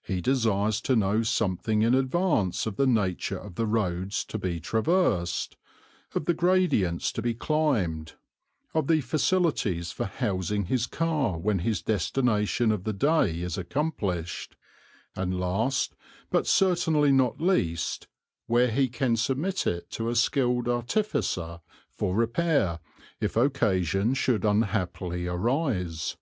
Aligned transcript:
He 0.00 0.22
desires 0.22 0.80
to 0.80 0.96
know 0.96 1.22
something 1.22 1.82
in 1.82 1.94
advance 1.94 2.64
of 2.64 2.76
the 2.76 2.86
nature 2.86 3.36
of 3.36 3.56
the 3.56 3.66
roads 3.66 4.24
to 4.24 4.38
be 4.38 4.58
traversed, 4.58 5.54
of 6.14 6.24
the 6.24 6.32
gradients 6.32 7.12
to 7.12 7.20
be 7.20 7.34
climbed, 7.34 8.14
of 8.72 8.86
the 8.86 9.02
facilities 9.02 9.92
for 9.92 10.06
housing 10.06 10.64
his 10.64 10.86
car 10.86 11.36
when 11.36 11.58
his 11.58 11.82
destination 11.82 12.72
of 12.72 12.84
the 12.84 12.94
day 12.94 13.42
is 13.42 13.58
accomplished, 13.58 14.56
and 15.14 15.38
last, 15.38 15.94
but 16.30 16.46
certainly 16.46 17.12
not 17.12 17.38
least, 17.38 18.08
where 18.46 18.70
he 18.70 18.88
can 18.88 19.14
submit 19.14 19.66
it 19.66 19.90
to 19.90 20.08
a 20.08 20.16
skilled 20.16 20.68
artificer 20.70 21.60
for 21.90 22.14
repair 22.14 22.80
if 23.20 23.36
occasion 23.36 24.14
should 24.14 24.46
unhappily 24.46 25.26
arise. 25.26 26.16